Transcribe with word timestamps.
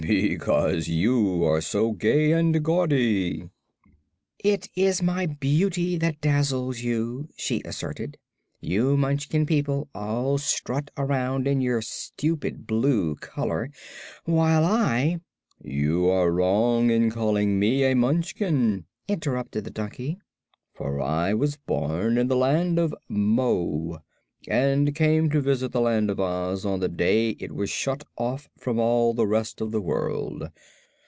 "Because 0.01 0.87
you 0.89 1.45
are 1.45 1.61
so 1.61 1.91
gay 1.91 2.31
and 2.31 2.63
gaudy." 2.63 3.47
"It 4.43 4.67
is 4.75 5.03
my 5.03 5.27
beauty 5.27 5.95
that 5.99 6.19
dazzles 6.21 6.79
you," 6.81 7.29
she 7.37 7.61
asserted. 7.63 8.17
"You 8.59 8.97
Munchkin 8.97 9.45
people 9.45 9.89
all 9.93 10.39
strut 10.39 10.89
around 10.97 11.47
in 11.47 11.61
your 11.61 11.83
stupid 11.83 12.65
blue 12.65 13.13
color, 13.17 13.69
while 14.25 14.65
I" 14.65 15.21
"You 15.81 16.09
are 16.09 16.31
wrong 16.31 16.89
in 16.89 17.11
calling 17.11 17.59
me 17.59 17.83
a 17.83 17.93
Munchkin," 17.93 18.85
interrupted 19.07 19.65
the 19.65 19.69
donkey, 19.69 20.17
"for 20.73 20.99
I 20.99 21.35
was 21.35 21.57
born 21.57 22.17
in 22.17 22.27
the 22.27 22.35
Land 22.35 22.79
of 22.79 22.95
Mo 23.07 23.99
and 24.47 24.95
came 24.95 25.29
to 25.29 25.39
visit 25.39 25.71
the 25.71 25.79
Land 25.79 26.09
of 26.09 26.19
Oz 26.19 26.65
on 26.65 26.79
the 26.79 26.89
day 26.89 27.29
it 27.37 27.51
was 27.51 27.69
shut 27.69 28.03
off 28.17 28.49
from 28.57 28.79
all 28.79 29.13
the 29.13 29.27
rest 29.27 29.61
of 29.61 29.71
the 29.71 29.79
world. 29.81 30.49